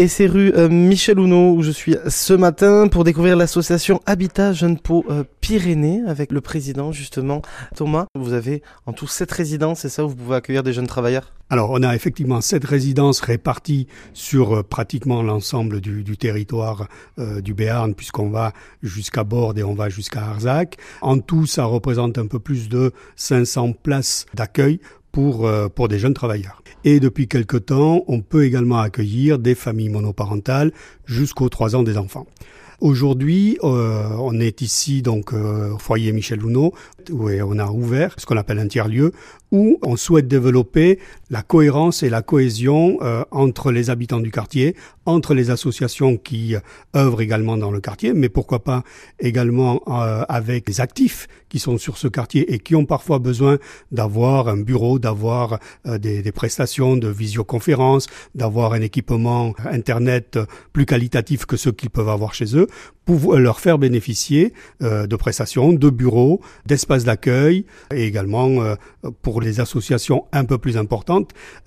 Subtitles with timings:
[0.00, 4.52] Et c'est rue euh, Michel Houneau où je suis ce matin pour découvrir l'association Habitat
[4.52, 7.42] Jeune Pau euh, Pyrénées avec le président justement
[7.74, 8.06] Thomas.
[8.14, 11.32] Vous avez en tout sept résidences, c'est ça où vous pouvez accueillir des jeunes travailleurs?
[11.50, 16.86] Alors on a effectivement sept résidences réparties sur euh, pratiquement l'ensemble du, du, territoire
[17.18, 18.52] du Béarn puisqu'on va
[18.84, 20.76] jusqu'à Borde et on va jusqu'à Arzac.
[21.00, 24.78] En tout ça représente un peu plus de 500 places d'accueil
[25.12, 26.62] pour, pour des jeunes travailleurs.
[26.84, 30.72] Et depuis quelque temps, on peut également accueillir des familles monoparentales
[31.06, 32.26] jusqu'aux 3 ans des enfants.
[32.80, 36.72] Aujourd'hui, euh, on est ici donc euh, au foyer Michel Louno,
[37.10, 39.10] où on a ouvert ce qu'on appelle un tiers-lieu,
[39.50, 41.00] où on souhaite développer
[41.30, 46.54] la cohérence et la cohésion euh, entre les habitants du quartier, entre les associations qui
[46.94, 48.82] œuvrent également dans le quartier, mais pourquoi pas
[49.18, 49.82] également
[50.28, 53.56] avec les actifs qui sont sur ce quartier et qui ont parfois besoin
[53.90, 60.38] d'avoir un bureau, d'avoir des, des, prestations de visioconférence, d'avoir un équipement Internet
[60.74, 62.66] plus qualitatif que ceux qu'ils peuvent avoir chez eux
[63.08, 68.74] pour leur faire bénéficier euh, de prestations, de bureaux, d'espaces d'accueil et également euh,
[69.22, 71.17] pour les associations un peu plus importantes,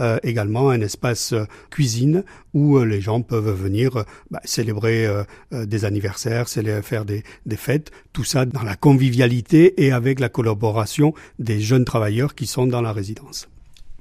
[0.00, 1.34] euh, également un espace
[1.70, 5.08] cuisine où les gens peuvent venir bah, célébrer
[5.52, 11.14] des anniversaires, faire des, des fêtes, tout ça dans la convivialité et avec la collaboration
[11.38, 13.48] des jeunes travailleurs qui sont dans la résidence.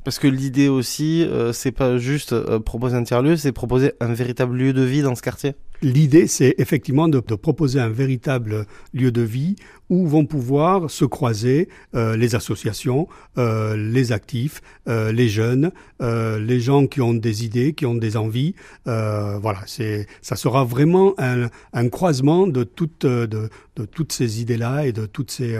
[0.03, 4.73] Parce que l'idée aussi, c'est pas juste proposer un tiers-lieu, c'est proposer un véritable lieu
[4.73, 5.53] de vie dans ce quartier?
[5.81, 9.55] L'idée, c'est effectivement de, proposer un véritable lieu de vie
[9.89, 16.59] où vont pouvoir se croiser euh, les associations, euh, les actifs, euh, les jeunes, les
[16.59, 18.55] gens qui ont des idées, qui ont des envies.
[18.85, 23.50] Voilà, c'est, ça sera vraiment un, croisement de toutes, de,
[23.91, 25.59] toutes ces idées-là et de toutes ces,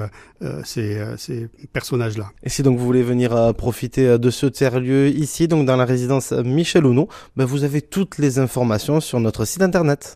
[0.64, 2.32] ces, ces personnages-là.
[2.44, 6.32] Et si donc vous voulez venir profiter de ce tiers-lieu ici, donc dans la résidence
[6.32, 10.09] Michel Ounon, ben vous avez toutes les informations sur notre site internet.